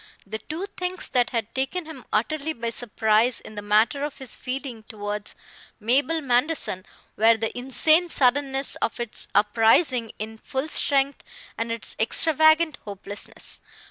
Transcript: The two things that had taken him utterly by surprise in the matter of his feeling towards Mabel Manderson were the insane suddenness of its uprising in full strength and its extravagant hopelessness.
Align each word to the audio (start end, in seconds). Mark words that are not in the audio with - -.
The 0.25 0.39
two 0.39 0.65
things 0.77 1.09
that 1.09 1.29
had 1.29 1.53
taken 1.53 1.85
him 1.85 2.05
utterly 2.11 2.53
by 2.53 2.71
surprise 2.71 3.39
in 3.39 3.53
the 3.53 3.61
matter 3.61 4.03
of 4.03 4.17
his 4.17 4.35
feeling 4.35 4.81
towards 4.89 5.35
Mabel 5.79 6.21
Manderson 6.21 6.87
were 7.17 7.37
the 7.37 7.55
insane 7.55 8.09
suddenness 8.09 8.75
of 8.77 8.99
its 8.99 9.27
uprising 9.35 10.11
in 10.17 10.39
full 10.39 10.67
strength 10.69 11.23
and 11.55 11.71
its 11.71 11.95
extravagant 11.99 12.77
hopelessness. 12.83 13.61